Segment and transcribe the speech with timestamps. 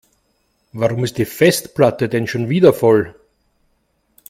[0.73, 3.13] Warum ist die Festplatte denn schon wieder voll?